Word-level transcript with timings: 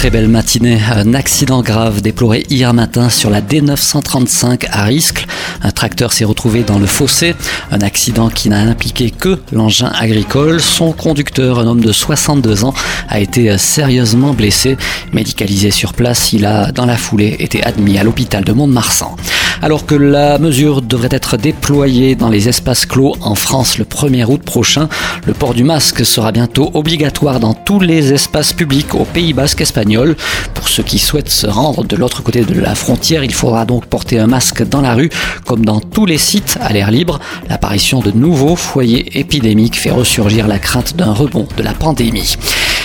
Très 0.00 0.08
belle 0.08 0.28
matinée. 0.28 0.80
Un 0.94 1.12
accident 1.12 1.60
grave 1.60 2.00
déploré 2.00 2.46
hier 2.48 2.72
matin 2.72 3.10
sur 3.10 3.28
la 3.28 3.42
D935 3.42 4.66
à 4.70 4.84
Riscle. 4.84 5.26
Un 5.62 5.72
tracteur 5.72 6.14
s'est 6.14 6.24
retrouvé 6.24 6.62
dans 6.62 6.78
le 6.78 6.86
fossé. 6.86 7.34
Un 7.70 7.82
accident 7.82 8.30
qui 8.30 8.48
n'a 8.48 8.60
impliqué 8.60 9.10
que 9.10 9.38
l'engin 9.52 9.92
agricole. 9.94 10.62
Son 10.62 10.92
conducteur, 10.92 11.58
un 11.58 11.66
homme 11.66 11.82
de 11.82 11.92
62 11.92 12.64
ans, 12.64 12.72
a 13.10 13.20
été 13.20 13.58
sérieusement 13.58 14.32
blessé. 14.32 14.78
Médicalisé 15.12 15.70
sur 15.70 15.92
place, 15.92 16.32
il 16.32 16.46
a, 16.46 16.72
dans 16.72 16.86
la 16.86 16.96
foulée, 16.96 17.36
été 17.38 17.62
admis 17.62 17.98
à 17.98 18.02
l'hôpital 18.02 18.42
de 18.42 18.52
Mont-de-Marsan. 18.54 19.16
Alors 19.62 19.84
que 19.84 19.94
la 19.94 20.38
mesure 20.38 20.80
devrait 20.80 21.10
être 21.10 21.36
déployée 21.36 22.14
dans 22.14 22.30
les 22.30 22.48
espaces 22.48 22.86
clos 22.86 23.14
en 23.20 23.34
France 23.34 23.76
le 23.76 23.84
1er 23.84 24.24
août 24.24 24.42
prochain, 24.42 24.88
le 25.26 25.34
port 25.34 25.52
du 25.52 25.64
masque 25.64 26.06
sera 26.06 26.32
bientôt 26.32 26.70
obligatoire 26.72 27.40
dans 27.40 27.52
tous 27.52 27.78
les 27.78 28.14
espaces 28.14 28.54
publics 28.54 28.94
au 28.94 29.04
Pays 29.04 29.34
basque 29.34 29.60
espagnol. 29.60 30.16
Pour 30.54 30.68
ceux 30.68 30.82
qui 30.82 30.98
souhaitent 30.98 31.28
se 31.28 31.46
rendre 31.46 31.84
de 31.84 31.94
l'autre 31.94 32.22
côté 32.22 32.42
de 32.42 32.58
la 32.58 32.74
frontière, 32.74 33.22
il 33.22 33.34
faudra 33.34 33.66
donc 33.66 33.84
porter 33.84 34.18
un 34.18 34.26
masque 34.26 34.66
dans 34.66 34.80
la 34.80 34.94
rue, 34.94 35.10
comme 35.44 35.64
dans 35.64 35.80
tous 35.80 36.06
les 36.06 36.18
sites 36.18 36.56
à 36.62 36.72
l'air 36.72 36.90
libre. 36.90 37.20
L'apparition 37.50 38.00
de 38.00 38.12
nouveaux 38.12 38.56
foyers 38.56 39.18
épidémiques 39.18 39.78
fait 39.78 39.90
ressurgir 39.90 40.48
la 40.48 40.58
crainte 40.58 40.96
d'un 40.96 41.12
rebond 41.12 41.46
de 41.58 41.62
la 41.62 41.74
pandémie. 41.74 42.36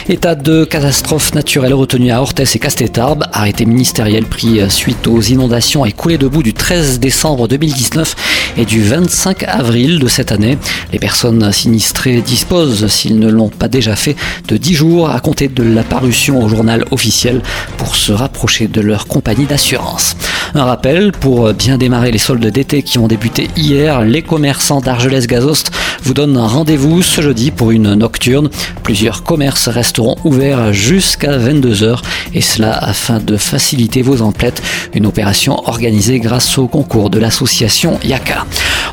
État 0.08 0.36
de 0.36 0.66
catastrophe 0.66 1.34
naturelle 1.34 1.74
retenu 1.74 2.12
à 2.12 2.22
Orthès 2.22 2.56
et 2.56 2.60
Castétarbe. 2.60 3.24
Arrêté 3.34 3.66
ministériel 3.66 4.26
pris 4.26 4.60
suite 4.70 5.08
aux 5.08 5.20
inondations 5.20 5.84
et 5.84 5.94
coulées 5.94 6.20
debout 6.20 6.44
du 6.44 6.54
13 6.54 7.00
décembre 7.00 7.48
2019 7.48 8.54
et 8.58 8.66
du 8.66 8.84
25 8.84 9.44
avril 9.48 9.98
de 9.98 10.08
cette 10.08 10.32
année. 10.32 10.60
Les 10.94 11.00
personnes 11.00 11.52
sinistrées 11.52 12.22
disposent, 12.22 12.86
s'ils 12.86 13.18
ne 13.18 13.30
l'ont 13.30 13.50
pas 13.50 13.68
déjà 13.68 13.96
fait, 13.96 14.16
de 14.48 14.58
10 14.58 14.74
jours 14.76 15.10
à 15.10 15.20
compter 15.20 15.48
de 15.48 15.64
la 15.64 15.82
parution 15.82 16.44
au 16.44 16.50
journal 16.50 16.86
officiel 16.92 17.42
pour 17.78 17.96
se 17.96 18.12
rapprocher 18.12 18.68
de 18.68 18.82
leur 18.82 19.08
compagnie 19.08 19.46
d'assurance. 19.46 20.16
Un 20.54 20.66
rappel, 20.66 21.14
pour 21.14 21.52
bien 21.54 21.80
démarrer 21.80 22.12
les 22.12 22.20
soldes 22.20 22.46
d'été 22.46 22.84
qui 22.84 23.00
ont 23.00 23.08
débuté 23.08 23.50
hier, 23.58 24.02
les 24.02 24.22
commerçants 24.22 24.82
d'Argelès-Gazost 24.82 25.72
vous 26.06 26.14
donnent 26.14 26.38
un 26.38 26.48
rendez-vous 26.48 27.02
ce 27.02 27.22
jeudi 27.22 27.50
pour 27.50 27.72
une 27.72 27.96
nocturne. 27.96 28.50
Plusieurs 28.84 29.24
commerces 29.24 29.68
resteront 29.68 30.16
ouverts 30.24 30.72
jusqu'à 30.72 31.36
22h 31.38 32.00
et 32.34 32.42
cela 32.42 32.78
afin 32.78 33.20
de 33.20 33.38
faciliter 33.38 34.04
vos 34.04 34.22
emplettes, 34.22 34.62
une 34.94 35.08
opération 35.08 35.68
organisée 35.68 36.20
grâce 36.20 36.60
au 36.60 36.68
concours 36.68 37.10
de 37.10 37.18
l'association 37.18 38.00
Yaka. 38.04 38.46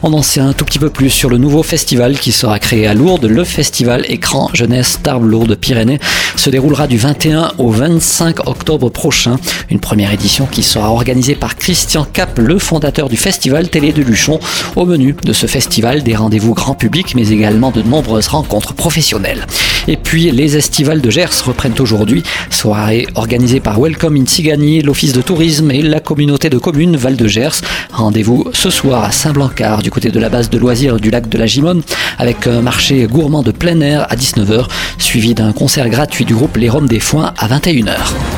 On 0.04 0.12
en 0.14 0.22
sait 0.22 0.40
un 0.40 0.52
tout 0.52 0.64
petit 0.64 0.80
peu 0.80 0.90
plus 0.90 1.10
sur 1.10 1.30
le 1.30 1.38
nouveau 1.38 1.62
festival 1.62 2.18
qui 2.18 2.32
sera 2.32 2.58
créé 2.58 2.88
à 2.88 2.94
Lourdes. 2.94 3.26
Le 3.26 3.44
festival 3.44 4.04
Écran 4.08 4.50
Jeunesse 4.52 4.98
Tarbes 5.00 5.24
Lourdes 5.24 5.54
Pyrénées 5.54 6.00
se 6.34 6.50
déroulera 6.50 6.88
du 6.88 6.96
21 6.96 7.52
au 7.58 7.70
25 7.70 8.48
octobre 8.48 8.90
prochain. 8.90 9.36
Une 9.70 9.78
première 9.78 10.12
édition 10.12 10.46
qui 10.46 10.64
sera 10.64 10.90
organisée 10.90 11.36
par 11.36 11.54
Christian 11.54 12.04
Cap, 12.04 12.36
le 12.40 12.58
fondateur 12.58 13.08
du 13.08 13.16
festival 13.16 13.68
Télé 13.68 13.92
de 13.92 14.02
Luchon. 14.02 14.40
Au 14.74 14.86
menu 14.86 15.14
de 15.22 15.32
ce 15.32 15.46
festival, 15.46 16.02
des 16.02 16.16
rendez-vous 16.16 16.52
grand 16.52 16.74
public 16.74 17.14
mais 17.14 17.28
également 17.28 17.70
de 17.70 17.82
nombreuses 17.82 18.26
rencontres 18.26 18.74
professionnelles. 18.74 19.46
Et 19.86 19.96
puis 19.96 20.32
les 20.32 20.56
estivales 20.56 21.00
de 21.00 21.10
Gers 21.10 21.44
reprennent 21.46 21.78
aujourd'hui. 21.78 22.24
Soirée 22.50 23.06
organisée 23.14 23.60
par 23.60 23.78
Welcome 23.78 24.16
in 24.16 24.24
Tigani, 24.24 24.82
l'office 24.82 25.12
de 25.12 25.22
tourisme 25.22 25.70
et 25.70 25.82
la 25.82 26.00
communauté 26.00 26.50
de 26.50 26.58
communes 26.58 26.96
Val 26.96 27.14
de 27.14 27.28
Gers. 27.28 27.60
Rendez-vous 27.92 28.46
ce 28.52 28.68
soir 28.68 29.04
à 29.04 29.12
Saint-Blancard 29.12 29.82
du 29.82 29.91
côté 29.92 30.10
de 30.10 30.18
la 30.18 30.30
base 30.30 30.48
de 30.48 30.56
loisirs 30.56 30.96
du 30.96 31.10
lac 31.10 31.28
de 31.28 31.36
la 31.36 31.44
Gimone 31.44 31.82
avec 32.16 32.46
un 32.46 32.62
marché 32.62 33.06
gourmand 33.06 33.42
de 33.42 33.50
plein 33.52 33.78
air 33.82 34.06
à 34.10 34.16
19h 34.16 34.66
suivi 34.96 35.34
d'un 35.34 35.52
concert 35.52 35.90
gratuit 35.90 36.24
du 36.24 36.34
groupe 36.34 36.56
Les 36.56 36.70
Roms 36.70 36.88
des 36.88 36.98
Foins 36.98 37.34
à 37.36 37.46
21h. 37.46 38.31